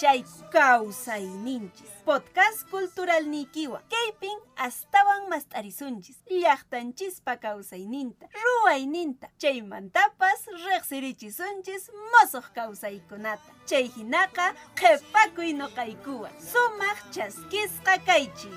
[0.00, 0.26] historia.
[0.26, 1.90] Ñankaypiña kashayku kawsayninchis.
[2.04, 3.82] Podcast cultural nikiwa.
[3.88, 6.16] Kaypin astawan mast'arisunchis.
[6.30, 9.28] Llaqtanchispa kawsayninta, ruwayninta.
[9.38, 13.52] Chaymantapas riqsirichisunchis mosoq kawsaykunata.
[13.66, 16.32] Chay hinaqa qhipakuy noqaykuwan.
[16.40, 18.54] Sumaq chaskisqa kaychis.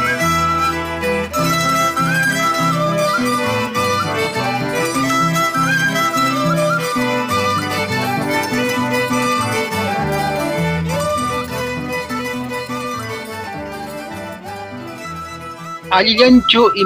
[0.00, 0.39] Alillancho y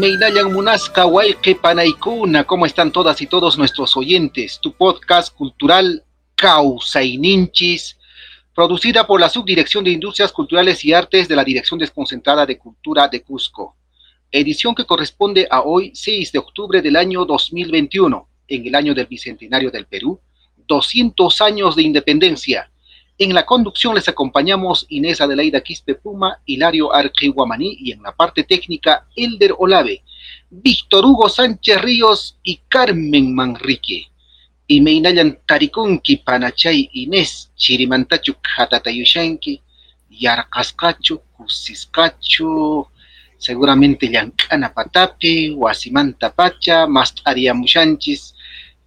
[0.01, 4.59] Meinayan Munasca, Waique Panaikuna, ¿cómo están todas y todos nuestros oyentes?
[4.63, 6.03] Tu podcast cultural
[6.35, 7.99] Causaininchis,
[8.55, 13.07] producida por la Subdirección de Industrias Culturales y Artes de la Dirección Desconcentrada de Cultura
[13.09, 13.77] de Cusco.
[14.31, 19.07] Edición que corresponde a hoy, 6 de octubre del año 2021, en el año del
[19.07, 20.19] Bicentenario del Perú,
[20.67, 22.71] 200 años de independencia
[23.19, 28.43] en la conducción les acompañamos Inés Adelaida Quispe Puma, Hilario Arquiguamaní y en la parte
[28.43, 30.03] técnica Elder Olave,
[30.51, 34.09] Víctor Hugo Sánchez Ríos y Carmen Manrique.
[34.67, 39.61] Y meinayan tarikunki panachay Inés chirimantachu hatatayushanki,
[40.11, 42.89] yarqasqachu, kusisqachu,
[43.37, 48.35] seguramente llank'ana patapi, wasimanta pacha, mast'ariamushanchis,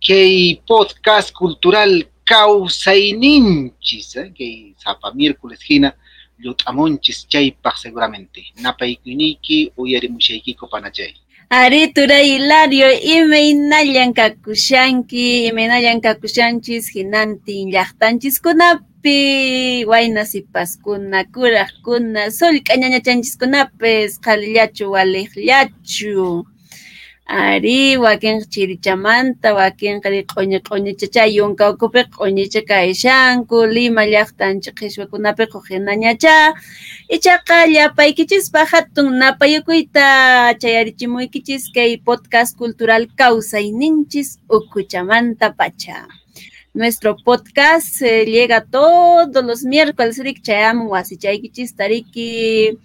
[0.02, 5.95] kay podcast cultural kawsayninchis, eh, que sapa miércoles hina
[6.44, 8.42] llut'amunchis chaypaq seguramente.
[8.61, 11.14] Napaykuyniyki uyarimushaykiko panachay.
[11.50, 26.45] Ari turay Hilario, imaynallan kakushanki, imaynallan kakushanchis hinantin llaqtanchiskunapi, wayna sipaskuna, kuraqkuna, sullk'añañachanchiskunapis, qhalillachu waliqllachu.
[27.27, 36.54] Ari wakin chirichamanta, wakin qhari q'uñi q'uñichachay yunka ukupi q'uñicha kayshanku, Lima llaqtanchik qhichwakunapi hinañachá.
[37.10, 46.08] Ichaqa llapaykichispa hatun napayukuyta chayarichimuykichis kay podcast cultural Kawsayninchis Ukuchamanta pacha.
[46.73, 52.77] Nuestro podcast eh, llega todos los miércoles, rik chayamun wasichaykichis tariki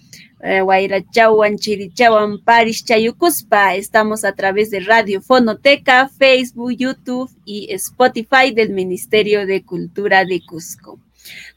[1.56, 3.76] Chirichawan, Paris, Chayucuspa.
[3.76, 10.41] Estamos a través de Radio Fonoteca, Facebook, YouTube y Spotify del Ministerio de Cultura de
[10.44, 10.98] Cusco.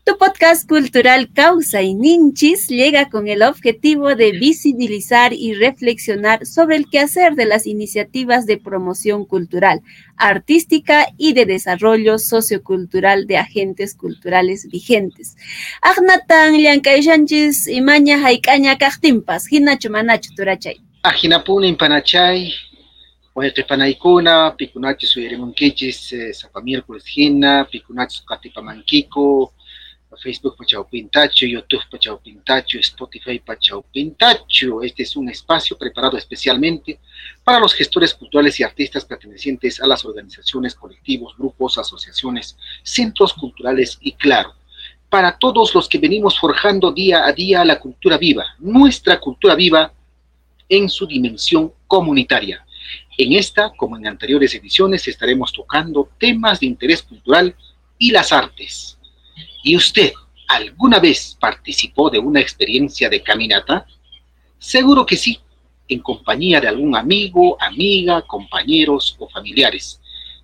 [0.03, 6.75] Tu podcast cultural Causa y Ninchis llega con el objetivo de visibilizar y reflexionar sobre
[6.75, 9.81] el quehacer de las iniciativas de promoción cultural,
[10.15, 15.37] artística y de desarrollo sociocultural de agentes culturales vigentes.
[15.81, 16.53] Agnatan
[17.67, 18.19] imaña
[19.49, 20.79] hinachu manachu turachay.
[21.01, 22.53] Ajinapuna impanachay,
[23.35, 29.51] Huayqipanaykuna, pikunachis uyarimunkichis, eh, sapa miércoles hina, pikunachis qatipamankiku,
[30.17, 30.87] Facebook Pachau
[31.41, 32.19] YouTube Pachau
[32.79, 33.83] Spotify Pachau
[34.83, 36.99] Este es un espacio preparado especialmente
[37.43, 43.97] para los gestores culturales y artistas pertenecientes a las organizaciones, colectivos, grupos, asociaciones, centros culturales
[44.01, 44.53] y claro,
[45.09, 49.91] para todos los que venimos forjando día a día la cultura viva, nuestra cultura viva
[50.67, 52.65] en su dimensión comunitaria.
[53.17, 57.55] En esta, como en anteriores ediciones, estaremos tocando temas de interés cultural
[57.97, 58.97] y las artes.
[59.63, 60.11] ¿Y usted
[60.47, 63.85] alguna vez participó de una experiencia de caminata?
[64.59, 65.39] Seguro que sí,
[65.87, 70.01] en compañía de algún amigo, amiga, compañeros o familiares.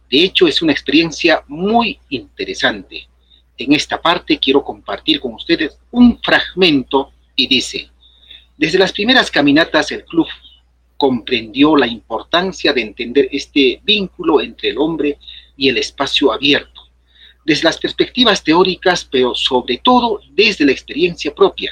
[0.09, 3.07] De hecho, es una experiencia muy interesante.
[3.57, 7.89] En esta parte quiero compartir con ustedes un fragmento y dice,
[8.57, 10.27] desde las primeras caminatas el club
[11.01, 15.17] comprendió la importancia de entender este vínculo entre el hombre
[15.57, 16.91] y el espacio abierto
[17.43, 21.71] desde las perspectivas teóricas, pero sobre todo desde la experiencia propia,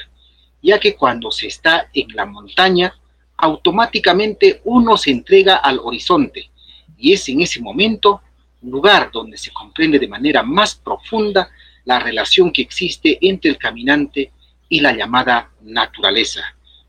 [0.60, 2.92] ya que cuando se está en la montaña,
[3.36, 6.50] automáticamente uno se entrega al horizonte
[6.98, 8.22] y es en ese momento
[8.62, 11.48] lugar donde se comprende de manera más profunda
[11.84, 14.32] la relación que existe entre el caminante
[14.68, 16.42] y la llamada naturaleza.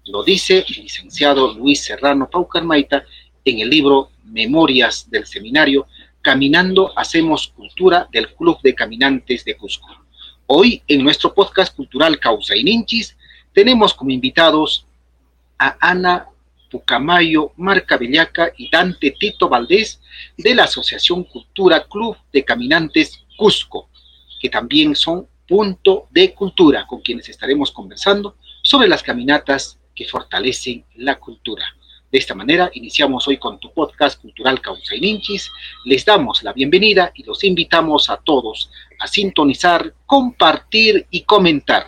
[0.07, 3.05] Lo dice el licenciado Luis Serrano Paucarmaita
[3.45, 5.85] en el libro Memorias del Seminario,
[6.23, 9.87] Caminando Hacemos Cultura del Club de Caminantes de Cusco.
[10.47, 13.15] Hoy en nuestro podcast cultural Causa y Ninchis
[13.53, 14.87] tenemos como invitados
[15.59, 16.25] a Ana
[16.71, 20.01] Pucamayo, Marca Bellaca y Dante Tito Valdés
[20.35, 23.87] de la Asociación Cultura Club de Caminantes Cusco,
[24.41, 30.85] que también son punto de cultura, con quienes estaremos conversando sobre las caminatas que fortalecen
[30.95, 31.65] la cultura.
[32.11, 35.49] De esta manera, iniciamos hoy con tu podcast cultural Causa y Ninchis.
[35.85, 41.87] Les damos la bienvenida y los invitamos a todos a sintonizar, compartir y comentar.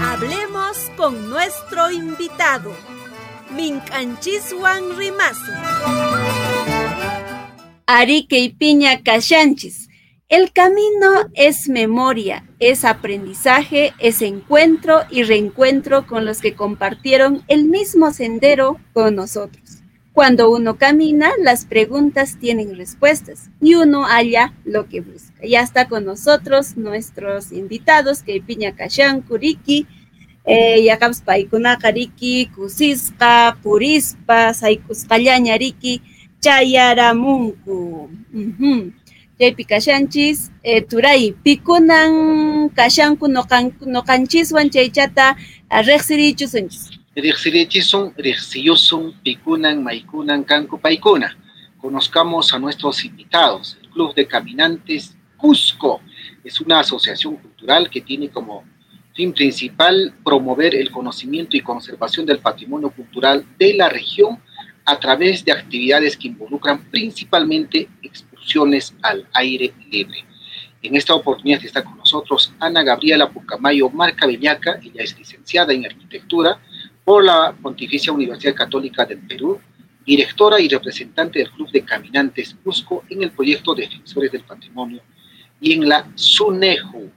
[0.00, 2.72] Hablemos con nuestro invitado,
[3.50, 4.54] Minchanchis
[4.96, 5.52] Rimasu.
[7.86, 9.81] Arique y Piña Cachanchis
[10.32, 17.66] el camino es memoria, es aprendizaje, es encuentro y reencuentro con los que compartieron el
[17.66, 19.82] mismo sendero con nosotros.
[20.14, 25.46] Cuando uno camina, las preguntas tienen respuestas y uno halla lo que busca.
[25.46, 29.86] Ya está con nosotros nuestros invitados, que Piña Kashan, Kuriki,
[30.46, 36.00] eh, Yakabs Paikuna Kariki, Kusisqa, Purispa, Saikusqallañariki,
[36.40, 38.08] Chayaramunku.
[39.42, 45.34] Chaypi kashanchis eh, turay pikunan kashanku noqan noqanchiswan chaychata
[45.88, 46.82] riqsirichusunchis
[47.16, 51.34] riqsirichisun riqsiyusun pikunan maykunan kanku paikuna.
[51.82, 53.76] Conozcamos a nuestros invitados.
[53.82, 56.00] El Club de Caminantes Cusco
[56.44, 58.62] es una asociación cultural que tiene como
[59.12, 64.38] fin principal promover el conocimiento y conservación del patrimonio cultural de la región
[64.84, 67.88] a través de actividades que involucran principalmente
[69.02, 70.24] al aire libre.
[70.82, 75.86] En esta oportunidad está con nosotros Ana Gabriela Pucamayo Marca Villaca, ella es licenciada en
[75.86, 76.60] arquitectura
[77.04, 79.60] por la Pontificia Universidad Católica del Perú,
[80.04, 85.00] directora y representante del Club de Caminantes Cusco en el proyecto Defensores del Patrimonio
[85.60, 87.10] y en la SUNEJU,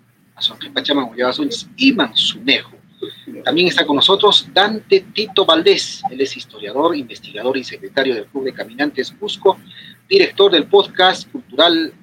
[1.77, 2.75] Iman SUNEJU.
[3.43, 8.45] También está con nosotros Dante Tito Valdés, él es historiador, investigador y secretario del Club
[8.45, 9.59] de Caminantes Cusco,
[10.07, 11.93] director del podcast cultural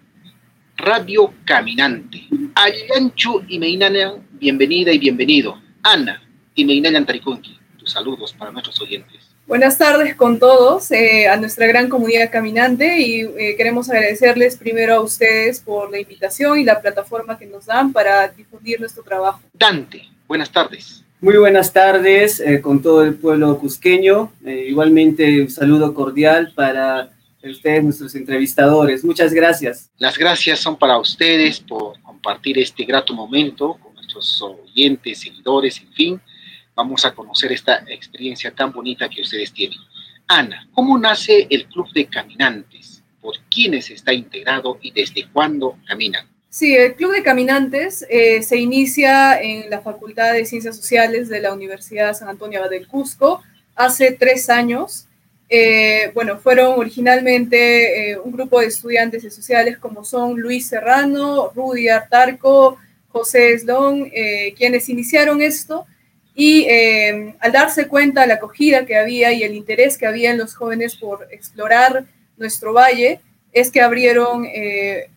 [0.77, 2.23] Radio Caminante.
[2.55, 5.61] Allanchu y Meinanan, bienvenida y bienvenido.
[5.83, 6.23] Ana
[6.55, 9.33] y Meinanan Tarikunki, tus saludos para nuestros oyentes.
[9.47, 14.95] Buenas tardes con todos, eh, a nuestra gran comunidad caminante y eh, queremos agradecerles primero
[14.95, 19.41] a ustedes por la invitación y la plataforma que nos dan para difundir nuestro trabajo.
[19.53, 21.05] Dante, buenas tardes.
[21.21, 24.33] Muy buenas tardes eh, con todo el pueblo cusqueño.
[24.45, 27.11] igualmente un saludo cordial para
[27.51, 29.05] ustedes, nuestros entrevistadores.
[29.05, 29.91] Muchas gracias.
[29.99, 35.93] Las gracias son para ustedes por compartir este grato momento con nuestros oyentes, seguidores, en
[35.93, 36.21] fin.
[36.75, 39.79] Vamos a conocer esta experiencia tan bonita que ustedes tienen.
[40.29, 43.03] Ana, ¿cómo nace el Club de Caminantes?
[43.21, 46.27] ¿Por quiénes está integrado y desde cuándo caminan?
[46.49, 51.41] Sí, el Club de Caminantes eh, se inicia en la Facultad de Ciencias Sociales de
[51.41, 53.43] la Universidad San Antonio del Cusco
[53.75, 55.09] hace tres años.
[55.55, 61.91] Eh, bueno, fueron originalmente eh, un grupo de estudiantes sociales como son Luis Serrano, Rudy
[61.91, 62.79] Artarco,
[63.09, 65.85] José Slon, eh, quienes iniciaron esto
[66.35, 66.67] y
[67.39, 70.55] al darse cuenta de la acogida que había y el interés que había en los
[70.55, 72.07] jóvenes por explorar
[72.39, 73.21] nuestro valle,
[73.53, 74.49] es que abrieron,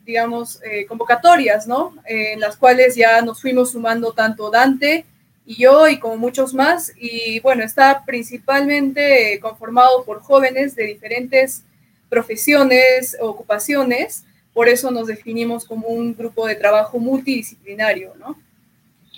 [0.04, 0.60] digamos,
[0.90, 1.96] convocatorias, ¿no?
[2.04, 5.06] en las cuales ya nos fuimos sumando tanto Dante,
[5.46, 6.92] y yo y como muchos más.
[6.98, 11.64] Y bueno, está principalmente conformado por jóvenes de diferentes
[12.10, 18.40] profesiones, ocupaciones, por eso nos definimos como un grupo de trabajo multidisciplinario, ¿no?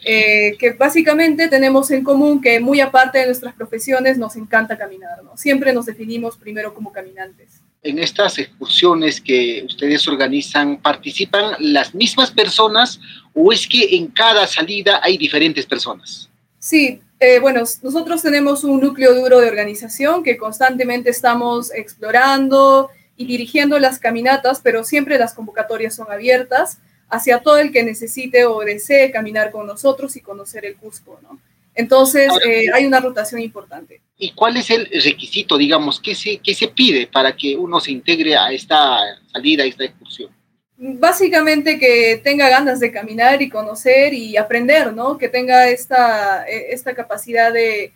[0.03, 5.23] Eh, que básicamente tenemos en común que muy aparte de nuestras profesiones nos encanta caminar,
[5.23, 5.37] ¿no?
[5.37, 7.61] Siempre nos definimos primero como caminantes.
[7.83, 12.99] En estas excursiones que ustedes organizan, ¿participan las mismas personas
[13.33, 16.29] o es que en cada salida hay diferentes personas?
[16.59, 23.25] Sí, eh, bueno, nosotros tenemos un núcleo duro de organización que constantemente estamos explorando y
[23.25, 26.79] dirigiendo las caminatas, pero siempre las convocatorias son abiertas
[27.09, 31.39] hacia todo el que necesite o desee caminar con nosotros y conocer el Cusco, ¿no?
[31.77, 34.01] Entonces, eh, hay una rotación importante.
[34.17, 37.91] ¿Y cuál es el requisito, digamos, qué se, qué se pide para que uno se
[37.91, 38.97] integre a esta
[39.31, 40.31] salida, a esta excursión?
[40.75, 45.19] Básicamente que tenga ganas de caminar y conocer y aprender, ¿no?
[45.19, 47.93] Que tenga esta, e, esta capacidad de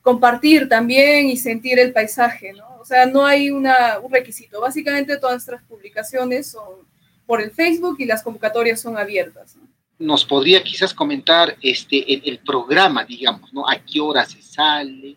[0.00, 2.76] compartir también y sentir el paisaje, ¿no?
[2.80, 4.60] O sea, no hay una, un requisito.
[4.60, 6.86] Básicamente todas nuestras publicaciones son
[7.26, 9.56] por el Facebook y las convocatorias son abiertas.
[9.56, 9.63] ¿no?
[9.98, 13.68] Nos podría quizás comentar este, el, programa, digamos, ¿no?
[13.68, 15.16] A qué hora se sale,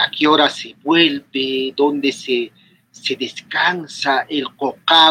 [0.00, 2.50] a qué hora se vuelve, dónde se,
[2.90, 4.46] se descansa el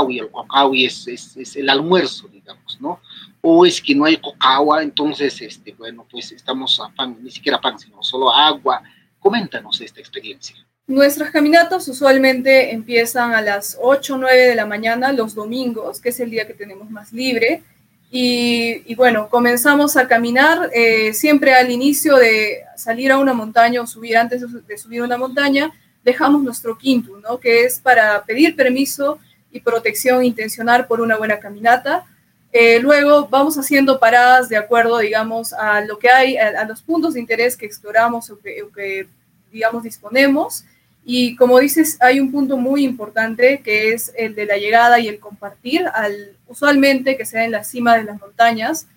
[0.10, 3.00] y el cocawi es, es, el almuerzo, digamos, ¿no?
[3.42, 7.62] O es que no hay cocagua, entonces, este, bueno, pues estamos a pan, ni siquiera
[7.62, 8.82] pan, sino solo agua.
[9.20, 10.56] Coméntanos esta experiencia.
[10.88, 16.10] Nuestras caminatas usualmente empiezan a las 8 o 9 de la mañana los domingos, que
[16.10, 17.62] es el día que tenemos más libre,
[18.10, 23.88] Y, bueno, comenzamos a caminar eh, siempre al inicio de salir a una montaña o
[23.88, 25.72] subir, antes de subir una montaña,
[26.04, 27.38] dejamos nuestro quinto, ¿no?
[27.38, 29.20] que es para pedir permiso
[29.52, 32.06] y protección intencional por una buena caminata.
[32.54, 37.14] Eh, luego vamos haciendo paradas de acuerdo, digamos, a lo que hay, a, los puntos
[37.14, 39.08] de interés que exploramos o que, o que,
[39.52, 40.64] digamos, disponemos.
[41.10, 45.08] Y como dices, hay un punto muy importante que es el de la llegada y
[45.08, 48.88] el compartir, al, usualmente que sea en la cima de las montañas,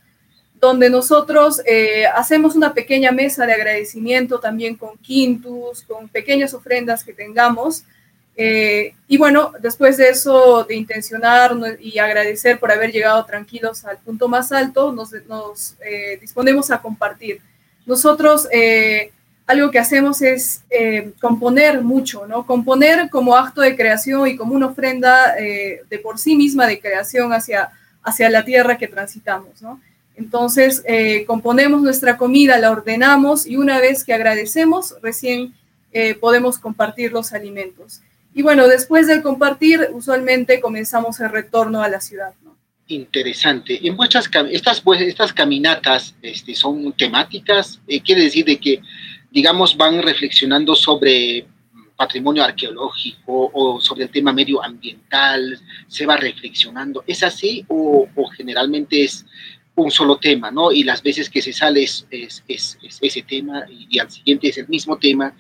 [0.55, 7.05] donde nosotros eh, hacemos una pequeña mesa de agradecimiento también con quintus, con pequeñas ofrendas
[7.05, 7.85] que tengamos.
[8.37, 13.99] Eh, y bueno, después de eso, de intencionar y agradecer por haber llegado tranquilos al
[13.99, 17.41] punto más alto, nos, nos eh, disponemos a compartir.
[17.87, 18.49] Nosotros
[19.51, 20.63] algo que hacemos es
[21.21, 22.47] componer mucho, ¿no?
[22.47, 27.33] Componer como acto de creación y como una ofrenda de por sí misma de creación
[27.33, 27.71] hacia,
[28.03, 29.81] hacia la tierra que transitamos, ¿no?
[30.21, 35.55] Entonces, eh, componemos nuestra comida, la ordenamos y una vez que agradecemos, recién
[35.93, 38.03] eh, podemos compartir los alimentos.
[38.35, 42.35] Y bueno, después del compartir, usualmente comenzamos el retorno a la ciudad.
[42.87, 43.87] Interesante.
[43.87, 48.83] En vuestras estas, estas caminatas este, son temáticas, eh, quiere decir de que,
[49.31, 51.47] digamos, van reflexionando sobre
[51.97, 57.05] patrimonio arqueológico o sobre el tema medioambiental, se va reflexionando.
[57.07, 59.27] ¿Es así o generalmente es
[59.83, 60.73] un solo tema, ¿no?
[60.73, 62.07] Y las veces que se sale es,
[62.49, 65.35] ese tema y, al siguiente es el mismo tema.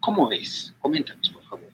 [0.00, 0.74] ¿Cómo ves?
[0.80, 1.70] Coméntanos, por favor.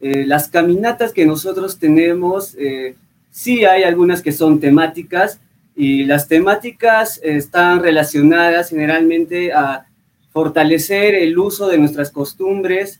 [0.00, 2.96] Eh, las caminatas que nosotros tenemos, eh,
[3.30, 5.40] sí hay algunas que son temáticas
[5.76, 9.86] y las temáticas están relacionadas generalmente a
[10.34, 12.98] fortalecer el uso de nuestras costumbres.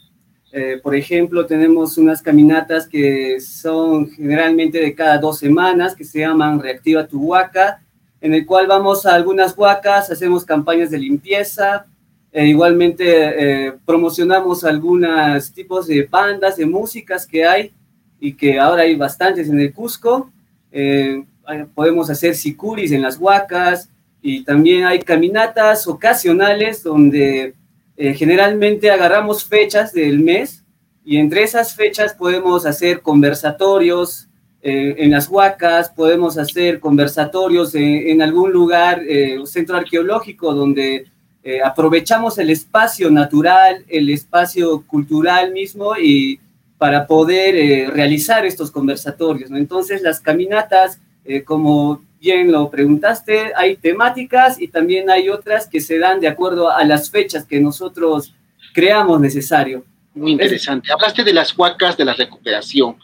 [0.53, 6.21] Eh, por ejemplo, tenemos unas caminatas que son generalmente de cada dos semanas, que se
[6.21, 7.83] llaman Reactiva tu Huaca,
[8.21, 11.87] en el cual vamos a algunas huacas, hacemos campañas de limpieza,
[12.31, 17.73] e igualmente eh, promocionamos algunos tipos de bandas, de músicas que hay
[18.21, 20.31] y que ahora hay bastantes en el Cusco.
[20.71, 21.25] Eh,
[21.75, 23.91] podemos hacer sicuris en las huacas
[24.26, 27.52] y también hay caminatas ocasionales donde
[27.95, 30.64] eh, generalmente agarramos fechas del mes
[31.04, 34.26] y entre esas fechas podemos hacer conversatorios,
[34.62, 41.07] eh, en las huacas, podemos hacer conversatorios en, algún lugar, eh, centro arqueológico, donde
[41.62, 46.40] aprovechamos el espacio natural, el espacio cultural mismo y
[46.78, 49.50] para poder realizar estos conversatorios.
[49.50, 50.99] Entonces, las caminatas,
[51.45, 56.71] como bien lo preguntaste, hay temáticas y también hay otras que se dan de acuerdo
[56.71, 58.33] a las fechas que nosotros
[58.73, 59.85] creamos necesario.
[60.14, 60.90] Muy interesante.
[60.90, 62.97] Hablaste de las huacas de la recuperación.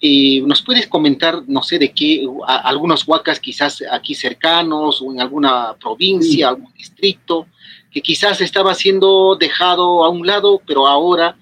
[0.00, 5.20] Eh, ¿Nos puedes comentar, no sé, de qué, algunos huacas quizás aquí cercanos o en
[5.22, 7.46] alguna provincia, algún distrito,
[7.90, 11.36] que quizás estaba siendo dejado a un lado, pero ahora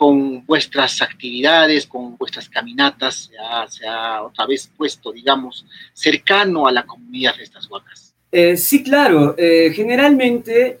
[0.00, 3.30] con vuestras actividades, con vuestras caminatas,
[3.68, 8.14] se ha, otra vez puesto, digamos, cercano a la comunidad de estas huacas?
[8.32, 9.34] Eh, sí, claro.
[9.36, 10.78] Eh, generalmente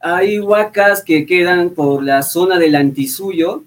[0.00, 3.64] hay huacas que quedan por la zona del Antisuyo,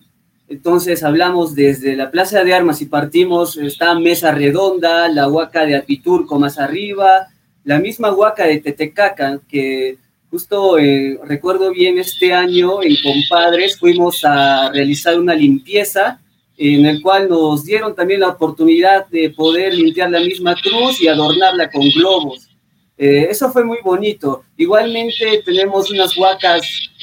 [0.47, 5.75] entonces hablamos desde la Plaza de Armas y partimos, está Mesa Redonda, la Huaca de
[5.75, 7.27] Apiturco más arriba,
[7.65, 9.97] la misma Huaca de Tetecaca, que
[10.33, 16.19] justo eh, recuerdo bien este año en Compadres fuimos a realizar una limpieza
[16.57, 21.07] en el cual nos dieron también la oportunidad de poder limpiar la misma cruz y
[21.07, 22.49] adornarla con globos.
[22.97, 24.43] Eh, eso fue muy bonito.
[24.57, 26.61] Igualmente tenemos unas huacas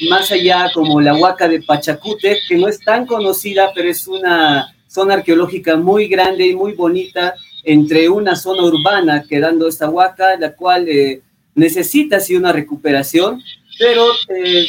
[0.09, 4.75] más allá, como la huaca de Pachacute, que no es tan conocida, pero es una
[4.87, 7.33] zona arqueológica muy grande y muy bonita
[7.63, 11.21] entre una zona urbana, quedando esta huaca, la cual eh,
[11.55, 13.41] necesita sí una recuperación,
[13.77, 14.65] pero eh,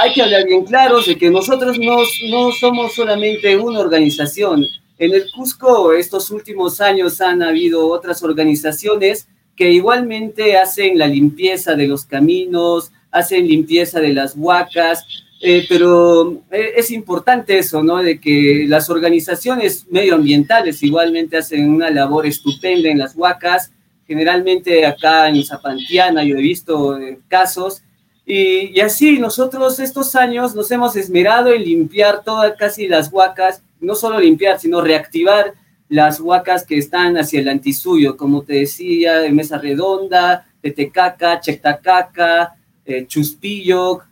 [0.00, 1.98] hay que hablar bien claro de que nosotros no,
[2.30, 4.64] no somos solamente una organización.
[4.98, 11.74] En el Cusco estos últimos años han habido otras organizaciones que igualmente hacen la limpieza
[11.74, 15.04] de los caminos, hacen limpieza de las huacas,
[15.40, 18.02] eh, pero eh, es importante eso, ¿no?
[18.02, 23.72] De que las organizaciones medioambientales igualmente hacen una labor estupenda en las huacas.
[24.06, 27.82] Generalmente acá en Zapantiana yo he visto eh, casos
[28.24, 33.62] y, y, así nosotros estos años nos hemos esmerado en limpiar todas casi las huacas,
[33.80, 35.54] no solo limpiar, sino reactivar
[35.88, 42.56] las huacas que están hacia el antisuyo, como te decía, de Mesa Redonda, Tetecaca, Chectacaca,
[42.84, 44.02] eh, Chuspillo,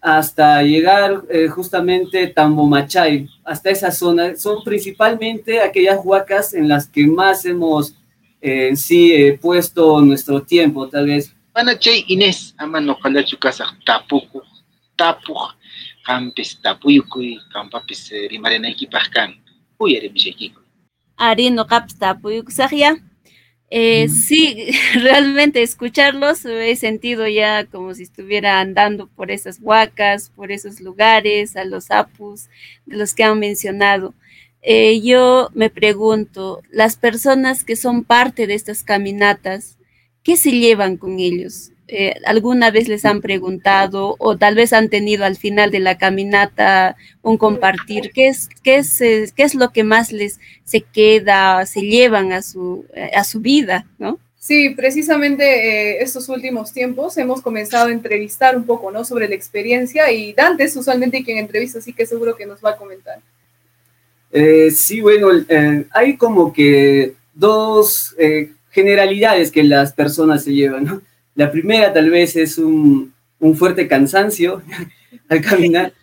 [0.00, 4.36] hasta llegar eh, justamente Tambomachay, hasta esa zona.
[4.36, 7.96] Son principalmente aquellas huacas en las que más hemos
[8.40, 11.34] eh, en sí eh, puesto nuestro tiempo, tal vez.
[11.52, 14.42] Panachay Inés, ama no jalachu casa tapuku,
[14.96, 15.34] tapu,
[16.04, 19.34] campes tapuyukuy, campapis rimarena equipascan,
[19.78, 20.60] uyere mishekiko.
[21.16, 22.96] Ari no caps tapuyukusaya.
[23.68, 30.52] Eh, sí, realmente escucharlos he sentido ya como si estuviera andando por esas huacas, por
[30.52, 32.48] esos lugares, a los apus
[32.84, 34.14] de los que han mencionado.
[34.68, 39.78] Eh, yo me pregunto, las personas que son parte de estas caminatas,
[40.24, 41.70] ¿qué se llevan con ellos?
[41.86, 45.98] Eh, ¿Alguna vez les han preguntado o tal vez han tenido al final de la
[45.98, 48.10] caminata un compartir?
[48.12, 52.32] ¿Qué es, qué es, eh, qué es lo que más les se queda, se llevan
[52.32, 54.18] a su, a su vida, ¿no?
[54.36, 59.04] Sí, precisamente estos últimos tiempos hemos comenzado a entrevistar un poco, ¿no?
[59.04, 62.70] Sobre la experiencia y Dante es usualmente quien entrevista, así que seguro que nos va
[62.70, 63.20] a comentar.
[64.38, 70.84] Eh, sí, bueno, eh, hay como que dos eh, generalidades que las personas se llevan,
[70.84, 71.00] ¿no?
[71.34, 74.60] La primera tal vez es un, un fuerte cansancio
[75.30, 75.94] al caminar,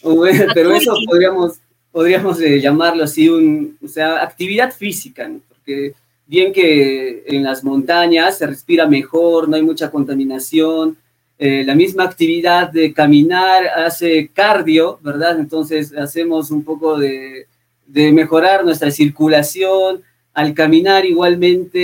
[0.00, 1.58] o bueno, pero eso podríamos,
[1.92, 5.42] podríamos llamarlo así, un, o sea, actividad física, ¿no?
[5.46, 5.92] porque
[6.26, 10.96] bien que en las montañas se respira mejor, no hay mucha contaminación,
[11.42, 15.40] eh, la misma actividad de caminar hace cardio, ¿verdad?
[15.40, 17.46] Entonces hacemos un poco de,
[17.92, 20.02] de mejorar nuestra circulación.
[20.32, 21.80] Al caminar igualmente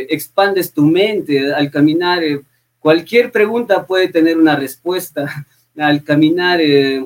[0.00, 1.52] eh, expandes tu mente.
[1.52, 2.40] Al caminar eh,
[2.80, 5.46] cualquier pregunta puede tener una respuesta.
[5.76, 7.04] Al caminar eh,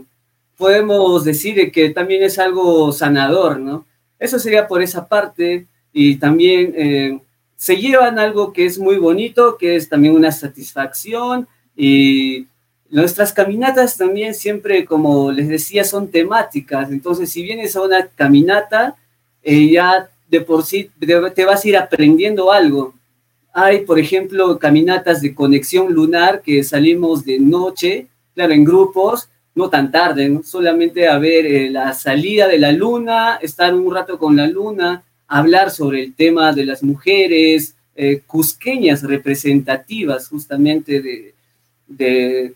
[0.57, 3.87] podemos decir que también es algo sanador, ¿no?
[4.19, 7.23] Eso sería por esa parte y también
[7.57, 12.47] se llevan algo que es muy bonito, que es también una satisfacción y
[12.91, 16.91] nuestras caminatas también siempre, como les decía, son temáticas.
[16.91, 18.97] Entonces, si vienes a una caminata,
[19.43, 20.91] eh, ya de por sí
[21.35, 22.95] te, vas a ir aprendiendo algo.
[23.53, 29.69] Hay, por ejemplo, caminatas de conexión lunar que salimos de noche, claro, en grupos, no
[29.69, 34.37] tan tarde, solamente a ver eh, la salida de la luna, estar un rato con
[34.37, 41.35] la luna, hablar sobre el tema de las mujeres, eh, cusqueñas representativas justamente
[41.89, 42.55] de,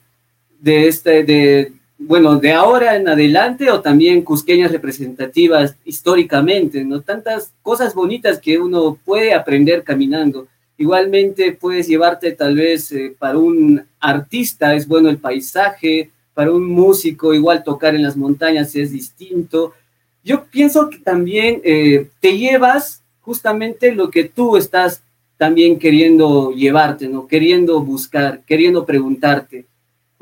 [0.62, 7.00] de este, de, bueno, de ahora en adelante o también cusqueñas representativas históricamente, ¿no?
[7.00, 10.46] Tantas cosas bonitas que uno puede aprender caminando.
[10.78, 16.66] Igualmente puedes llevarte tal vez eh, para un artista, es bueno el paisaje, para un
[16.66, 19.74] músico igual tocar en las montañas es distinto.
[20.22, 25.02] Yo pienso que también eh, te llevas justamente lo que tú estás
[25.36, 27.26] también queriendo llevarte, ¿no?
[27.26, 29.66] Queriendo buscar, queriendo preguntarte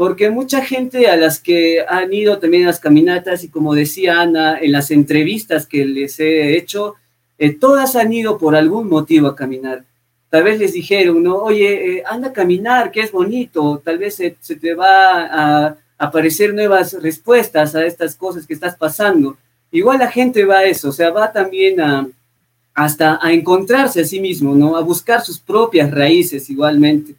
[0.01, 4.23] porque mucha gente a las que han ido también a las caminatas y como decía
[4.23, 6.95] Ana, en las entrevistas que les he hecho,
[7.37, 9.85] eh, todas han ido por algún motivo a caminar.
[10.31, 11.37] Tal vez les dijeron, ¿no?
[11.37, 15.77] Oye, eh, anda a caminar, que es bonito, tal vez se, se te va a,
[15.99, 19.37] aparecer nuevas respuestas a estas cosas que estás pasando.
[19.71, 22.09] Igual la gente va a eso, o sea, va también a,
[22.73, 24.79] hasta a encontrarse a sí mismo, ¿no?
[24.79, 27.17] A buscar sus propias raíces igualmente.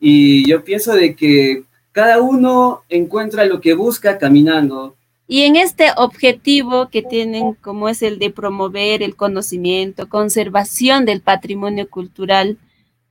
[0.00, 4.96] Y yo pienso de que cada uno encuentra lo que busca caminando.
[5.28, 11.20] Y en este objetivo que tienen, como es el de promover el conocimiento, conservación del
[11.20, 12.58] patrimonio cultural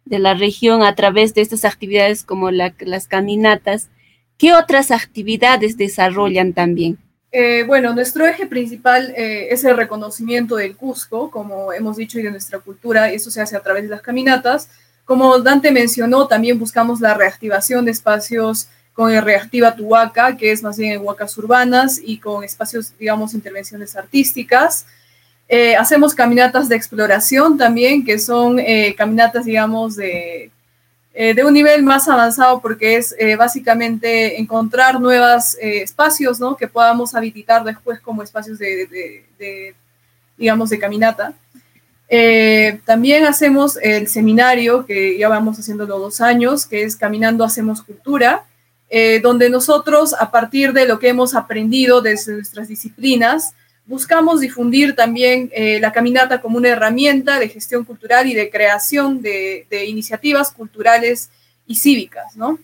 [0.05, 3.89] de la región a través de estas actividades como la, las caminatas,
[4.37, 6.97] ¿qué otras actividades desarrollan también?
[7.31, 12.23] Eh, bueno, nuestro eje principal eh, es el reconocimiento del Cusco, como hemos dicho, y
[12.23, 14.69] de nuestra cultura, y eso se hace a través de las caminatas,
[15.05, 20.61] como Dante mencionó, también buscamos la reactivación de espacios con el Reactiva Tuhuaca, que es
[20.63, 24.85] más bien en huacas urbanas y con espacios, digamos, intervenciones artísticas.
[25.47, 30.49] Eh, hacemos caminatas de exploración también, que son eh, caminatas, digamos, de,
[31.13, 36.55] eh, de, un nivel más avanzado porque es básicamente encontrar nuevos espacios, ¿no?
[36.55, 39.75] Que podamos habilitar después como espacios de,
[40.37, 41.33] digamos, de caminata.
[42.13, 47.45] Eh, también hacemos el seminario que ya vamos haciendo los dos años, que es Caminando
[47.45, 48.43] Hacemos Cultura,
[48.89, 53.53] eh, donde nosotros, a partir de lo que hemos aprendido desde nuestras disciplinas,
[53.85, 59.21] buscamos difundir también eh, la caminata como una herramienta de gestión cultural y de creación
[59.21, 61.29] de, iniciativas culturales
[61.65, 62.59] y cívicas, ¿no?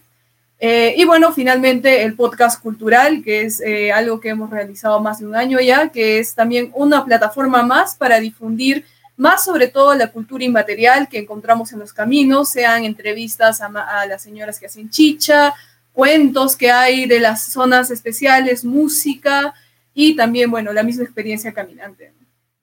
[0.59, 3.61] y bueno, finalmente el podcast cultural, que es
[3.93, 7.93] algo que hemos realizado más de un año ya, que es también una plataforma más
[7.93, 8.83] para difundir
[9.17, 14.21] más sobre todo la cultura inmaterial que encontramos en los caminos, sean entrevistas a, las
[14.21, 15.53] señoras que hacen chicha,
[15.91, 19.55] cuentos que hay de las zonas especiales, música
[19.93, 22.13] y también, bueno, la misma experiencia caminante.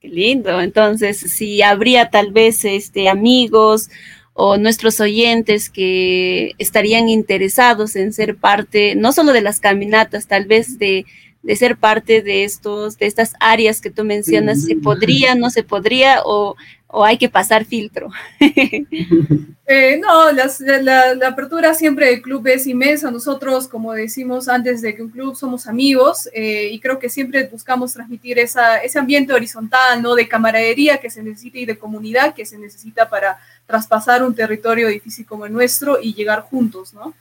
[0.00, 0.60] Qué lindo.
[0.60, 3.90] Entonces, si habría tal vez este, amigos
[4.32, 10.46] o nuestros oyentes que estarían interesados en ser parte, no solo de las caminatas, tal
[10.46, 11.04] vez de,
[11.44, 15.62] de ser parte de estos, de estas áreas que tú mencionas, ¿se podría, no se
[15.62, 18.10] podría o, o hay que pasar filtro?
[18.40, 23.10] eh, no, las, la, la, apertura siempre del club es inmensa.
[23.10, 27.46] Nosotros, como decimos antes de que un club, somos amigos eh, y creo que siempre
[27.46, 30.14] buscamos transmitir esa, ese ambiente horizontal, ¿no?
[30.14, 34.88] De camaradería que se necesita y de comunidad que se necesita para traspasar un territorio
[34.88, 37.12] difícil como el nuestro y llegar juntos, ¿no?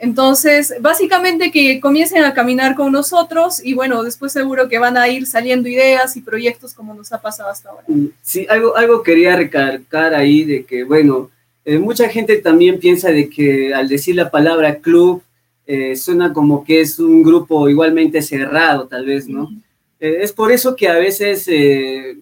[0.00, 5.08] Entonces, básicamente que comiencen a caminar con nosotros y bueno, después seguro que van a
[5.08, 7.84] ir saliendo ideas y proyectos como nos ha pasado hasta ahora.
[7.88, 11.30] Mm, sí, algo, algo quería recalcar ahí de que, bueno,
[11.64, 15.22] eh, mucha gente también piensa de que al decir la palabra club
[15.66, 19.50] eh, suena como que es un grupo igualmente cerrado, tal vez, ¿no?
[19.98, 21.46] Eh, es por eso que a veces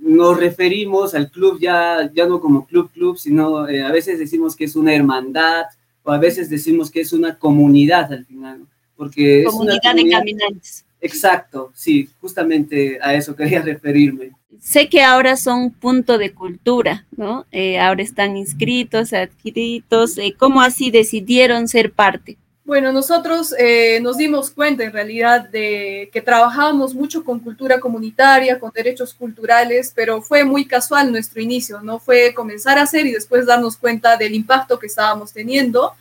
[0.00, 4.64] nos referimos al club ya, ya no como club club, sino a veces decimos que
[4.64, 5.66] es una hermandad
[6.06, 8.66] o a veces decimos que es una comunidad al final, ¿no?
[8.94, 10.84] porque comunidad, es una comunidad de caminantes.
[11.00, 14.30] Exacto, sí, justamente a eso quería referirme.
[14.60, 17.44] Sé que ahora son punto de cultura, ¿no?
[17.50, 20.16] Eh, ahora están inscritos, adquiridos.
[20.16, 22.38] Eh, ¿Cómo así decidieron ser parte?
[22.66, 28.58] Bueno, nosotros eh, nos dimos cuenta en realidad de que trabajábamos mucho con cultura comunitaria,
[28.58, 32.00] con derechos culturales, pero fue muy casual nuestro inicio, ¿no?
[32.00, 35.92] Fue comenzar a hacer y después darnos cuenta del impacto que estábamos teniendo.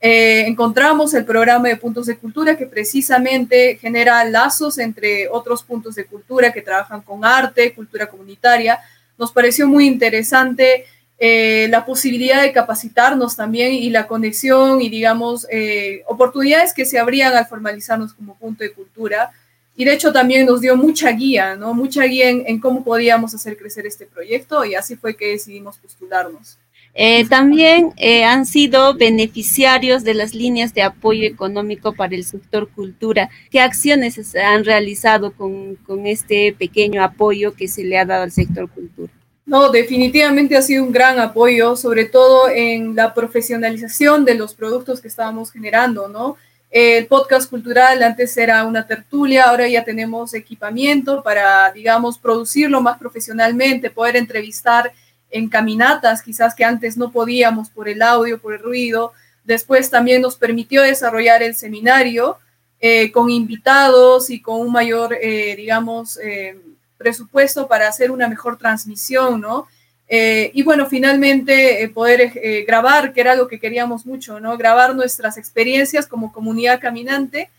[0.00, 5.96] Eh, encontramos el programa de puntos de cultura que precisamente genera lazos entre otros puntos
[5.96, 8.78] de cultura que trabajan con arte, cultura comunitaria.
[9.18, 10.86] Nos pareció muy interesante
[11.18, 16.98] eh, la posibilidad de capacitarnos también y la conexión y, digamos, eh, oportunidades que se
[16.98, 19.30] abrían al formalizarnos como punto de cultura.
[19.78, 21.74] Y de hecho también nos dio mucha guía, ¿no?
[21.74, 26.58] Mucha guía en, cómo podíamos hacer crecer este proyecto y así fue que decidimos postularnos.
[26.94, 27.92] Eh, también
[28.24, 33.28] han sido beneficiarios de las líneas de apoyo económico para el sector cultura.
[33.50, 38.22] ¿Qué acciones se han realizado con, con este pequeño apoyo que se le ha dado
[38.22, 39.12] al sector cultura?
[39.46, 45.00] No, definitivamente ha sido un gran apoyo, sobre todo en la profesionalización de los productos
[45.00, 46.36] que estábamos generando, ¿no?
[46.68, 52.98] El podcast cultural antes era una tertulia, ahora ya tenemos equipamiento para, digamos, producirlo más
[52.98, 54.92] profesionalmente, poder entrevistar
[55.30, 59.12] en caminatas, quizás que antes no podíamos por el audio, por el ruido.
[59.44, 62.36] Después también nos permitió desarrollar el seminario
[62.80, 66.58] eh, con invitados y con un mayor, eh, digamos, eh,
[66.96, 69.66] presupuesto para hacer una mejor transmisión, ¿no?
[70.08, 74.56] Eh, y bueno, finalmente eh, poder eh, grabar, que era algo que queríamos mucho, ¿no?
[74.56, 77.50] Grabar nuestras experiencias como comunidad caminante.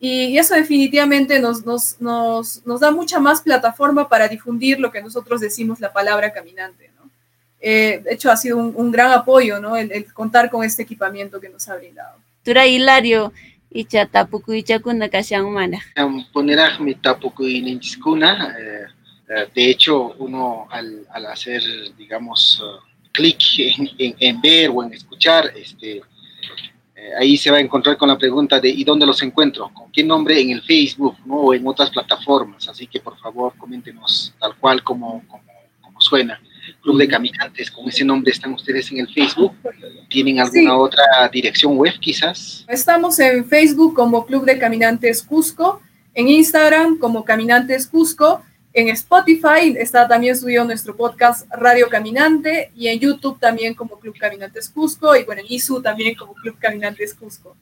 [0.00, 5.00] Y, eso definitivamente nos, nos, nos, nos, da mucha más plataforma para difundir lo que
[5.00, 7.02] nosotros decimos la palabra caminante, ¿no?
[7.60, 9.76] de hecho, ha sido un, un gran apoyo, ¿no?
[9.76, 12.16] El, el, contar con este equipamiento que nos ha brindado.
[12.42, 13.32] Tura Hilario,
[13.74, 15.78] icha tapuku ichakuna kashanmana.
[16.32, 18.86] Ponerajmi tapuku ininchiskuna, eh,
[19.54, 21.62] de hecho, uno al, al hacer,
[21.96, 22.80] digamos, uh,
[23.12, 26.02] clic en, en, en, ver o en escuchar, este,
[26.94, 29.70] eh, ahí se va a encontrar con la pregunta de ¿y dónde los encuentro?
[29.72, 30.40] ¿Con qué nombre?
[30.40, 31.36] En el Facebook ¿no?
[31.36, 32.68] o en otras plataformas.
[32.68, 35.44] Así que por favor coméntenos tal cual como, como,
[35.80, 36.40] como suena.
[36.82, 39.52] Club de Caminantes, con ese nombre están ustedes en el Facebook.
[40.08, 40.66] ¿Tienen alguna sí.
[40.68, 42.64] otra dirección web quizás?
[42.68, 45.80] Estamos en Facebook como Club de Caminantes Cusco,
[46.14, 48.42] en Instagram como Caminantes Cusco
[48.74, 54.16] en Spotify está también subido nuestro podcast Radio Caminante y en YouTube también como Club
[54.18, 57.54] Caminantes Cusco y bueno, en ISU también como Club Caminantes Cusco.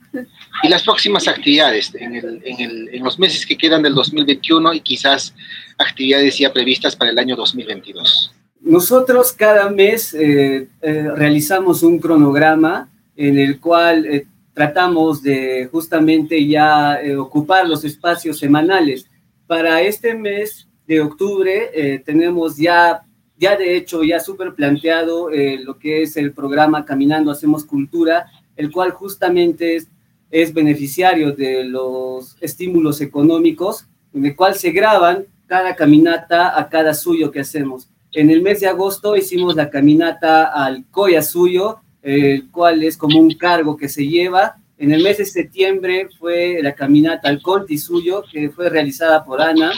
[0.62, 4.74] Y las próximas actividades en, el, en, el, en los meses que quedan del 2021
[4.74, 5.34] y quizás
[5.78, 8.32] actividades ya previstas para el año 2022.
[8.62, 16.46] Nosotros cada mes eh, eh, realizamos un cronograma en el cual eh, tratamos de justamente
[16.46, 19.09] ya ocupar los espacios semanales.
[19.46, 23.03] Para este mes de octubre tenemos ya,
[23.38, 28.70] ya de hecho, ya súper planteado lo que es el programa Caminando Hacemos Cultura, el
[28.70, 29.88] cual justamente es,
[30.31, 36.92] es beneficiario de los estímulos económicos, en el cual se graban cada caminata a cada
[36.92, 37.89] suyo que hacemos.
[38.12, 43.18] En el mes de agosto hicimos la caminata al Coya Suyo, el cual es como
[43.18, 44.57] un cargo que se lleva.
[44.79, 49.40] En el mes de septiembre fue la caminata al Conti Suyo, que fue realizada por
[49.40, 49.73] Ana.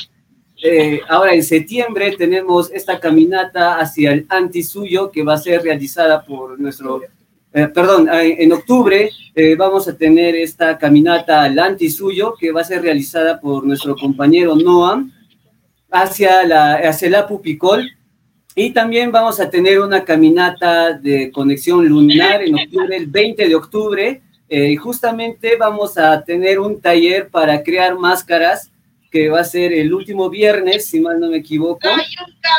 [0.64, 6.24] Eh, ahora en septiembre tenemos esta caminata hacia el Antisuyo que va a ser realizada
[6.24, 7.02] por nuestro,
[7.52, 12.64] eh, perdón, en octubre eh, vamos a tener esta caminata al Antisuyo que va a
[12.64, 15.10] ser realizada por nuestro compañero Noam
[15.90, 17.90] hacia, la, hacia el Apu Picol.
[18.54, 23.54] Y también vamos a tener una caminata de conexión lunar en octubre, el 20 de
[23.54, 24.22] octubre.
[24.48, 28.70] Eh, justamente vamos a tener un taller para crear máscaras
[29.10, 31.88] que va a ser el último viernes, si mal no me equivoco,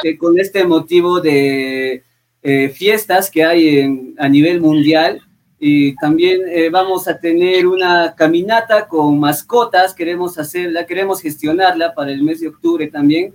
[0.04, 2.04] eh, con este motivo de
[2.42, 5.22] eh, fiestas que hay a nivel mundial.
[5.60, 12.22] Y también vamos a tener una caminata con mascotas, queremos hacerla, queremos gestionarla para el
[12.22, 13.34] mes de octubre también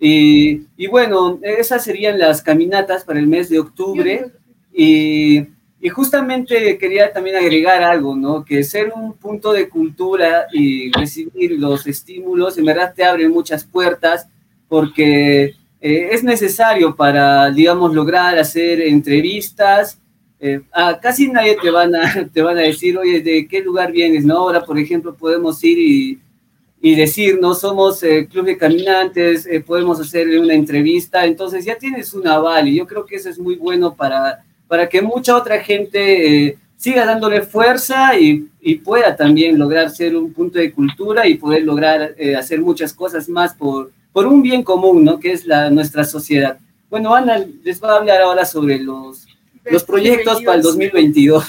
[0.00, 4.30] y, bueno, esas serían las caminatas para el mes de octubre.
[4.72, 5.44] Y,
[5.80, 8.44] y, justamente quería también agregar algo, ¿no?
[8.44, 13.64] Que ser un punto de cultura y recibir los estímulos, en verdad te abre muchas
[13.64, 14.28] puertas
[14.68, 19.98] porque eh, es necesario para, digamos, lograr hacer entrevistas.
[20.40, 23.92] Eh, a casi nadie te van, a, te van a decir, oye, ¿de qué lugar
[23.92, 24.24] vienes?
[24.24, 24.36] ¿no?
[24.36, 26.18] Ahora, por ejemplo, podemos ir y
[26.80, 31.76] y decir, no somos eh, club de caminantes, eh, podemos hacerle una entrevista, entonces ya
[31.76, 35.36] tienes un aval y yo creo que eso es muy bueno para, para que mucha
[35.36, 40.72] otra gente eh, siga dándole fuerza y, y, pueda también lograr ser un punto de
[40.72, 45.18] cultura y poder lograr hacer muchas cosas más por, por un bien común, ¿no?
[45.18, 46.58] Que es la, nuestra sociedad.
[46.88, 49.26] Bueno, Ana les va a hablar ahora sobre los,
[49.64, 51.44] los proyectos para el 2022.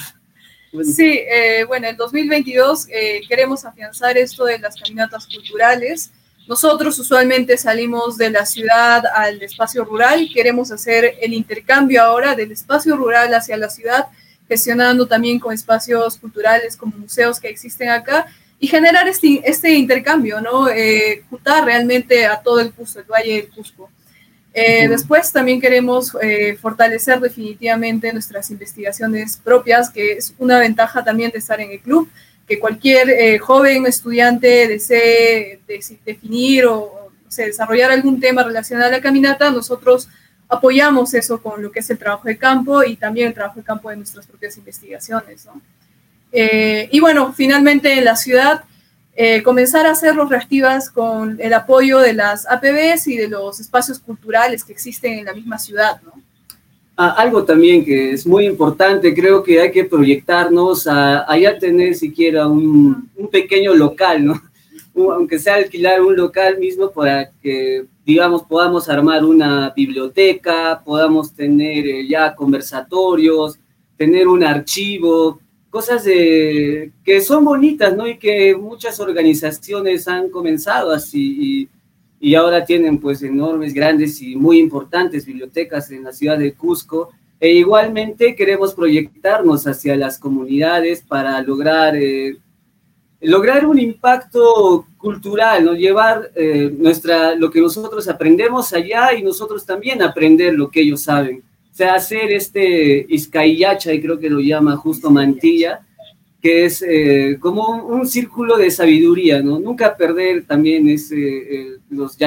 [0.84, 6.10] Sí, eh, bueno, en 2022 eh, queremos afianzar esto de las caminatas culturales.
[6.46, 12.52] Nosotros usualmente salimos de la ciudad al espacio rural, queremos hacer el intercambio ahora del
[12.52, 14.06] espacio rural hacia la ciudad,
[14.48, 18.26] gestionando también con espacios culturales como museos que existen acá
[18.58, 20.68] y generar este, este intercambio, ¿no?
[20.68, 23.90] Eh, juntar realmente a todo el Cusco, el Valle del Cusco.
[24.52, 31.30] Eh, después también queremos eh, fortalecer definitivamente nuestras investigaciones propias, que es una ventaja también
[31.30, 32.10] de estar en el club,
[32.48, 35.60] que cualquier eh, joven estudiante desee
[36.04, 36.96] definir o,
[37.36, 40.08] desarrollar algún tema relacionado a la caminata, nosotros
[40.48, 43.64] apoyamos eso con lo que es el trabajo de campo y también el trabajo de
[43.64, 45.46] campo de nuestras propias investigaciones.
[46.32, 48.64] y bueno, finalmente en la ciudad
[49.22, 53.98] eh, comenzar a hacerlos reactivas con el apoyo de las APBs y de los espacios
[53.98, 56.12] culturales que existen en la misma ciudad, ¿no?
[56.96, 61.96] Ah, algo también que es muy importante, creo que hay que proyectarnos a, a tener
[61.96, 64.40] siquiera un, un, pequeño local, ¿no?
[65.14, 71.86] aunque sea alquilar un local mismo para que, digamos, podamos armar una biblioteca, podamos tener
[71.86, 73.58] eh, ya conversatorios,
[73.98, 78.06] tener un archivo, cosas de, que son bonitas, ¿no?
[78.06, 81.68] Y que muchas organizaciones han comenzado así
[82.20, 87.10] y, ahora tienen pues enormes, grandes y muy importantes bibliotecas en la ciudad de Cusco.
[87.38, 92.36] E igualmente queremos proyectarnos hacia las comunidades para lograr, eh,
[93.22, 95.74] lograr un impacto cultural, ¿no?
[95.74, 101.00] Llevar eh, nuestra, lo que nosotros aprendemos allá y nosotros también aprender lo que ellos
[101.00, 101.42] saben
[101.80, 105.80] sea, hacer este Izcayacha, y creo que lo llama justo Mantilla,
[106.40, 109.58] que es eh, como un, círculo de sabiduría, ¿no?
[109.58, 112.18] Nunca perder también ese, eh, los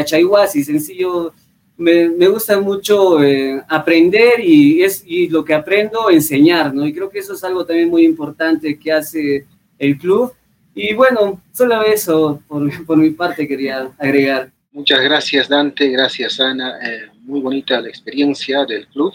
[0.55, 1.33] y sencillo,
[1.77, 6.85] me, me, gusta mucho eh, aprender y, es, y lo que aprendo, enseñar, ¿no?
[6.87, 9.45] Y creo que eso es algo también muy importante que hace
[9.77, 10.33] el club.
[10.73, 14.51] Y bueno, solo eso por, por mi parte quería agregar.
[14.71, 16.79] Muchas gracias Dante, gracias Ana,
[17.21, 19.13] muy bonita la experiencia del club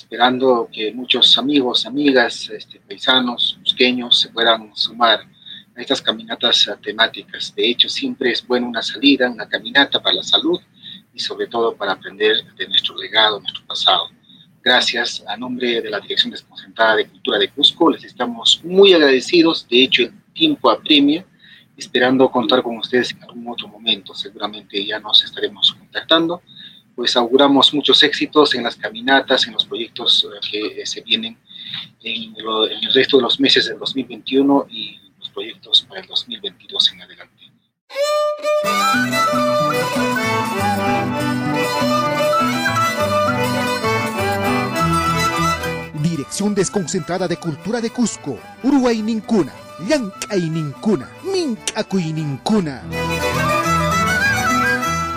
[0.00, 5.20] esperando que muchos amigos, amigas, este, paisanos, busqueños se puedan sumar
[5.76, 7.54] a estas caminatas temáticas.
[7.54, 10.58] De hecho, siempre es buena una salida, una caminata para la salud
[11.12, 14.08] y sobre todo para aprender de nuestro legado, nuestro pasado.
[14.62, 19.66] Gracias a nombre de la Dirección Desconcentrada de Cultura de Cusco, les estamos muy agradecidos.
[19.68, 21.24] De hecho, el tiempo apremia,
[21.76, 24.14] esperando contar con ustedes en algún otro momento.
[24.14, 26.42] Seguramente ya nos estaremos contactando
[27.00, 31.34] pues auguramos muchos éxitos en las caminatas, en los proyectos eh, que eh, se vienen
[32.02, 37.00] en, el resto de los meses del 2021 y los proyectos para el 2022 en
[37.00, 37.44] adelante.
[46.02, 49.54] Dirección Desconcentrada de Cultura de Cusco, Uruguay Nincuna,
[49.88, 52.82] Llancay Nincuna, Mincacuy Nincuna.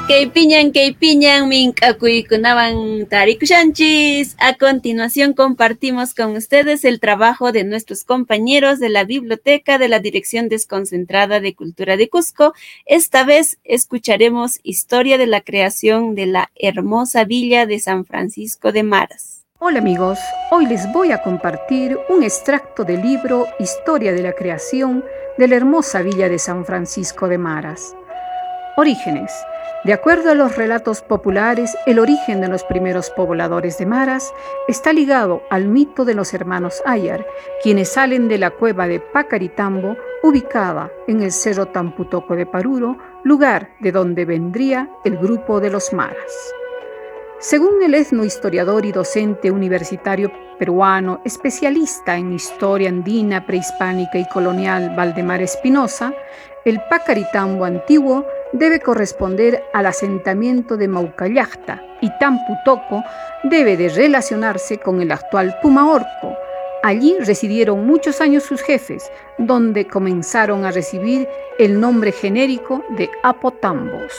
[0.05, 4.35] Keipiñan, keipiñan, minkakuykunawan tarikushanchis.
[4.37, 9.99] A continuación compartimos con ustedes el trabajo de nuestros compañeros de la Biblioteca de la
[9.99, 12.53] Dirección Desconcentrada de Cultura de Cusco.
[12.85, 18.83] Esta vez escucharemos historia de la creación de la hermosa villa de San Francisco de
[18.83, 19.45] Maras.
[19.57, 20.19] Hola amigos,
[20.51, 25.05] hoy les voy a compartir un extracto del libro Historia de la creación
[25.37, 27.95] de la hermosa villa de San Francisco de Maras
[28.75, 29.31] Orígenes.
[29.83, 34.33] De acuerdo a los relatos populares, el origen de los primeros pobladores de Maras
[34.67, 37.23] está ligado al mito de los hermanos Ayar,
[37.61, 43.69] quienes salen de la cueva de Pacaritambo, ubicada en el cerro Tamputoco de Paruro, lugar
[43.79, 46.33] de donde vendría el grupo de los Maras.
[47.37, 55.43] Según el etnohistoriador y docente universitario peruano, especialista en historia andina, prehispánica y colonial Valdemar
[55.43, 56.13] Espinosa,
[56.65, 63.03] el Pacaritambo antiguo debe corresponder al asentamiento de Maucallacta y Tamputoco
[63.43, 66.37] debe de relacionarse con el actual Pumaorco.
[66.83, 71.27] Allí residieron muchos años sus jefes, donde comenzaron a recibir
[71.59, 74.13] el nombre genérico de Apotambos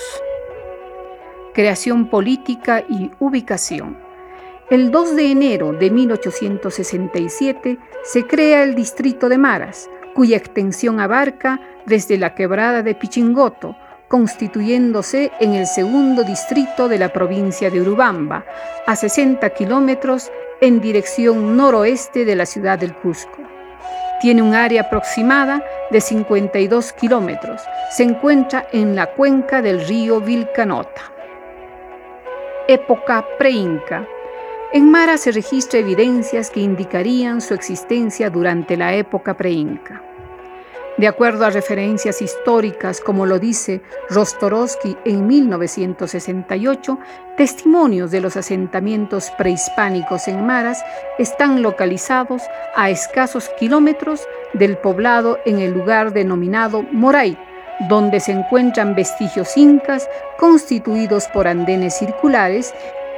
[1.55, 3.97] creación política y ubicación.
[4.71, 11.61] El 2 de enero de 1867 se crea el distrito de Maras, cuya extensión abarca
[11.87, 13.77] desde la quebrada de Pichingoto,
[14.09, 18.45] constituyéndose en el segundo distrito de la provincia de Urubamba,
[18.87, 23.39] a 60 kilómetros en dirección noroeste de la ciudad del Cusco.
[24.21, 27.63] Tiene un área aproximada de 52 kilómetros.
[27.91, 31.15] Se encuentra en la cuenca del río Vilcanota
[32.69, 34.07] época preinca.
[34.73, 40.03] En Mara se registra evidencias que indicarían su existencia durante la época preinca.
[40.97, 46.99] De acuerdo a referencias históricas, como lo dice Rostorowski en 1968,
[47.37, 50.85] testimonios de los asentamientos prehispánicos en Maras
[51.19, 52.43] están localizados
[52.77, 57.37] a escasos kilómetros del poblado en el lugar denominado Moray,
[57.89, 62.73] donde se encuentran vestigios incas constituidos por andenes circulares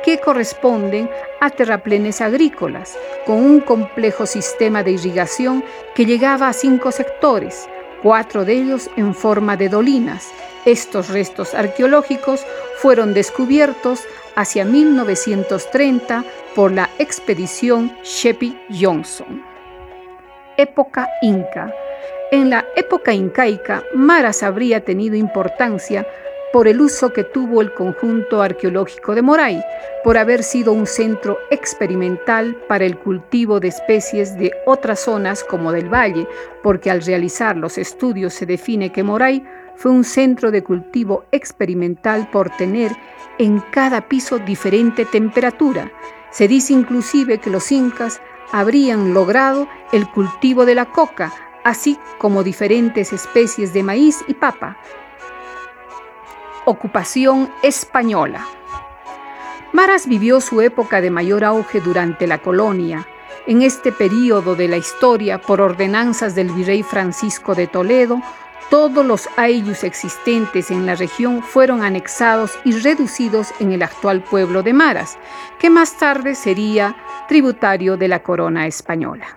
[0.06, 5.64] que corresponden a terraplenes agrícolas, con un complejo sistema de irrigación
[5.96, 7.68] que llegaba a cinco sectores,
[8.04, 10.30] cuatro de ellos en forma de dolinas.
[10.64, 14.04] Estos restos arqueológicos fueron descubiertos
[14.36, 19.42] hacia 1930 por la expedición Sheppy Johnson.
[20.56, 21.74] Época Inca
[22.32, 26.04] en la época incaica, Maras habría tenido importancia
[26.56, 29.62] por el uso que tuvo el conjunto arqueológico de Moray,
[30.02, 35.70] por haber sido un centro experimental para el cultivo de especies de otras zonas como
[35.70, 36.26] del valle,
[36.62, 42.26] porque al realizar los estudios se define que Moray fue un centro de cultivo experimental
[42.30, 42.90] por tener
[43.36, 45.92] en cada piso diferente temperatura.
[46.30, 48.18] Se dice inclusive que los incas
[48.50, 54.78] habrían logrado el cultivo de la coca, así como diferentes especies de maíz y papa.
[56.68, 58.44] Ocupación española.
[59.72, 63.06] Maras vivió su época de mayor auge durante la colonia.
[63.46, 68.20] En este período de la historia, por ordenanzas del virrey Francisco de Toledo,
[68.68, 74.64] todos los ayllus existentes en la región fueron anexados y reducidos en el actual pueblo
[74.64, 75.18] de Maras,
[75.60, 76.96] que más tarde sería
[77.28, 79.28] tributario de la corona española.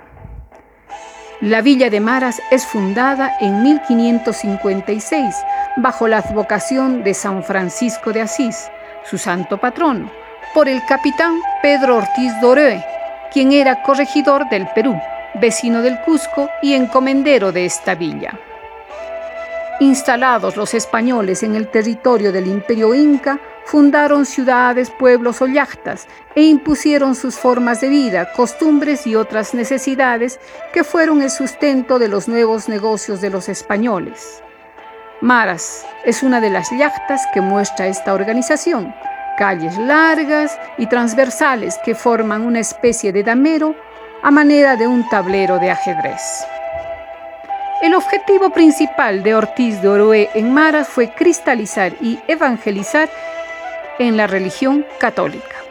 [1.41, 5.35] La villa de Maras es fundada en 1556
[5.81, 8.69] bajo la advocación de San Francisco de Asís,
[9.03, 10.11] su santo patrono,
[10.53, 12.83] por el capitán Pedro Ortiz Doré,
[13.31, 14.99] quien era corregidor del Perú,
[15.35, 18.37] vecino del Cusco y encomendero de esta villa.
[19.79, 26.41] Instalados los españoles en el territorio del imperio inca, fundaron ciudades, pueblos o yachtas e
[26.41, 30.39] impusieron sus formas de vida, costumbres y otras necesidades
[30.73, 34.43] que fueron el sustento de los nuevos negocios de los españoles.
[35.21, 38.95] Maras es una de las yachtas que muestra esta organización,
[39.37, 43.75] calles largas y transversales que forman una especie de damero
[44.23, 46.21] a manera de un tablero de ajedrez.
[47.81, 53.09] El objetivo principal de Ortiz de Oroé en Maras fue cristalizar y evangelizar
[53.99, 55.68] en la religión católica.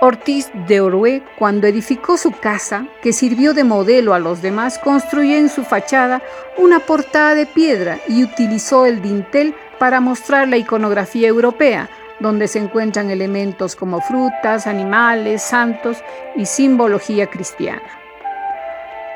[0.00, 5.36] Ortiz de Oroé, cuando edificó su casa, que sirvió de modelo a los demás, construyó
[5.36, 6.22] en su fachada
[6.56, 11.90] una portada de piedra y utilizó el dintel para mostrar la iconografía europea,
[12.20, 15.98] donde se encuentran elementos como frutas, animales, santos
[16.36, 17.82] y simbología cristiana.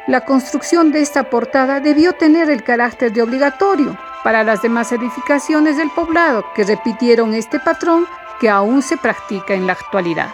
[0.09, 5.77] La construcción de esta portada debió tener el carácter de obligatorio para las demás edificaciones
[5.77, 8.05] del poblado que repitieron este patrón
[8.41, 10.31] que aún se practica en la actualidad.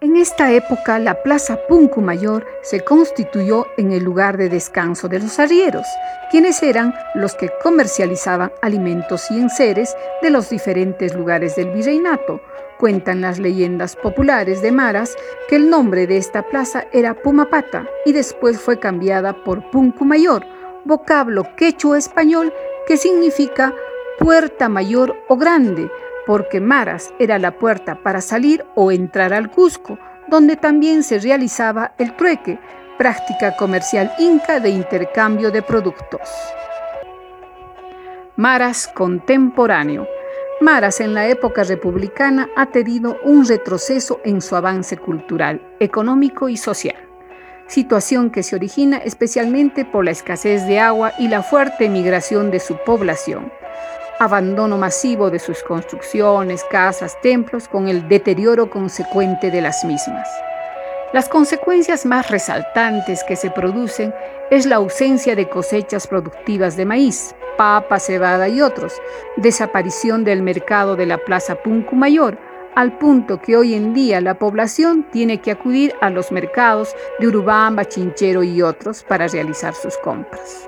[0.00, 5.18] En esta época, la Plaza Puncu Mayor se constituyó en el lugar de descanso de
[5.18, 5.88] los arrieros,
[6.30, 12.40] quienes eran los que comercializaban alimentos y enseres de los diferentes lugares del virreinato.
[12.78, 15.16] Cuentan las leyendas populares de Maras
[15.48, 20.46] que el nombre de esta plaza era Pumapata y después fue cambiada por Puncu Mayor,
[20.84, 22.54] vocablo quechua español
[22.86, 23.74] que significa
[24.20, 25.90] puerta mayor o grande,
[26.28, 29.98] porque Maras era la puerta para salir o entrar al Cusco,
[30.28, 32.58] donde también se realizaba el trueque,
[32.98, 36.28] práctica comercial inca de intercambio de productos.
[38.36, 40.06] Maras contemporáneo.
[40.60, 46.58] Maras en la época republicana ha tenido un retroceso en su avance cultural, económico y
[46.58, 47.08] social,
[47.68, 52.60] situación que se origina especialmente por la escasez de agua y la fuerte migración de
[52.60, 53.50] su población,
[54.18, 60.28] abandono masivo de sus construcciones, casas, templos, con el deterioro consecuente de las mismas.
[61.12, 64.14] Las consecuencias más resaltantes que se producen
[64.50, 69.00] es la ausencia de cosechas productivas de maíz, papa, cebada y otros,
[69.36, 72.38] desaparición del mercado de la Plaza Puncu Mayor,
[72.74, 77.28] al punto que hoy en día la población tiene que acudir a los mercados de
[77.28, 80.67] Urubamba, Chinchero y otros para realizar sus compras.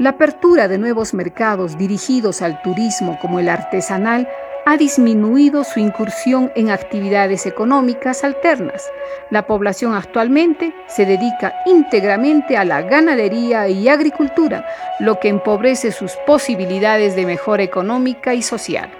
[0.00, 4.28] La apertura de nuevos mercados dirigidos al turismo como el artesanal
[4.66, 8.90] ha disminuido su incursión en actividades económicas alternas.
[9.30, 14.66] La población actualmente se dedica íntegramente a la ganadería y agricultura,
[14.98, 18.90] lo que empobrece sus posibilidades de mejora económica y social.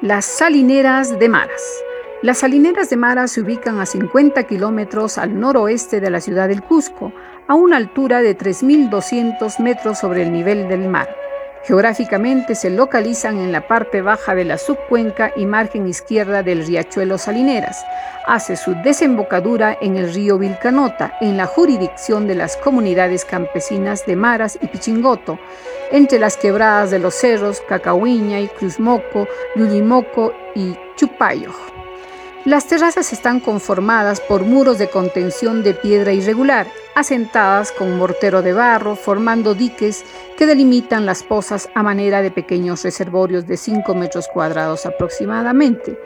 [0.00, 1.62] Las salineras de Maras.
[2.22, 6.62] Las salineras de Maras se ubican a 50 kilómetros al noroeste de la ciudad del
[6.62, 7.12] Cusco,
[7.48, 11.08] a una altura de 3.200 metros sobre el nivel del mar.
[11.64, 17.18] Geográficamente se localizan en la parte baja de la subcuenca y margen izquierda del riachuelo
[17.18, 17.84] Salineras.
[18.26, 24.16] Hace su desembocadura en el río Vilcanota, en la jurisdicción de las comunidades campesinas de
[24.16, 25.38] Maras y Pichingoto,
[25.92, 31.52] entre las quebradas de los cerros Cacahuiña y Cruzmoco, Yuyimoco y Chupayo.
[32.44, 38.52] Las terrazas están conformadas por muros de contención de piedra irregular, asentadas con mortero de
[38.52, 40.04] barro, formando diques
[40.36, 45.98] que delimitan las pozas a manera de pequeños reservorios de 5 metros cuadrados aproximadamente.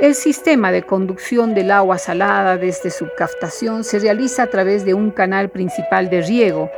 [0.00, 4.94] El sistema de conducción del agua salada desde su captación se realiza a través de
[4.94, 6.70] un canal principal de riego,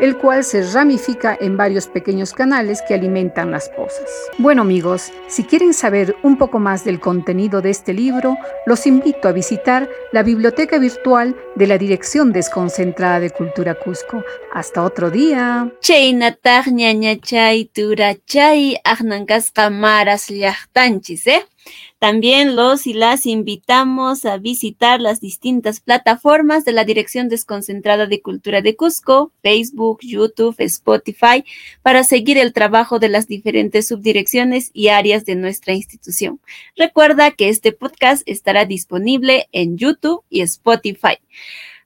[0.00, 4.08] el cual se ramifica en varios pequeños canales que alimentan las pozas.
[4.38, 8.36] Bueno amigos, si quieren saber un poco más del contenido de este libro,
[8.66, 14.24] los invito a visitar la biblioteca virtual de la Dirección Desconcentrada de Cultura Cusco.
[14.52, 15.70] Hasta otro día.
[21.28, 21.44] ¿Eh?
[22.00, 28.20] También los y las invitamos a visitar las distintas plataformas de la Dirección Desconcentrada de
[28.20, 31.44] Cultura de Cusco, Facebook, YouTube, Spotify,
[31.82, 36.40] para seguir el trabajo de las diferentes subdirecciones y áreas de nuestra institución.
[36.76, 41.18] Recuerda que este podcast estará disponible en YouTube y Spotify.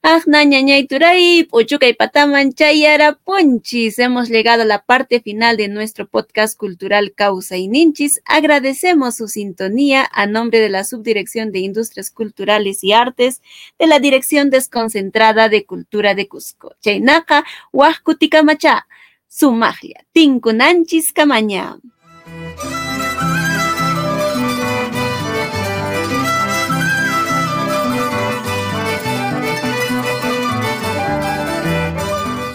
[0.07, 3.99] Ajna ñañay turay, y pataman chayara ponchis.
[3.99, 8.21] Hemos llegado a la parte final de nuestro podcast cultural Causa y Ninchis.
[8.27, 13.41] Agradecemos su sintonía a nombre de la Subdirección de Industrias Culturales y Artes
[13.79, 16.75] de la Dirección Desconcentrada de Cultura de Cusco.
[16.83, 17.43] Chaynaka,
[17.73, 18.87] Huascuticamacha,
[19.27, 21.79] Sumaglia, Tinkunanchis Camaña.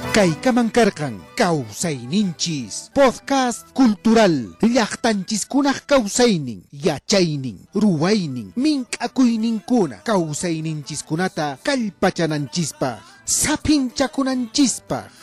[0.09, 1.21] Kaykamankarkan
[2.09, 11.29] Ninchis Podcast cultural Llaqtanchiskunaq kawsaynin yachaynin ruwaynin mink'akuyninkuna kawsayninchiskuna
[11.61, 15.13] kallpachananchispaq sapinchakunanchispaq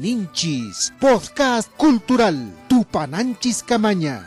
[0.00, 4.24] Ninchis Podcast cultural Tupananchis kamaña